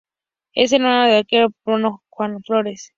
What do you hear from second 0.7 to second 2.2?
hermano del arquero peruano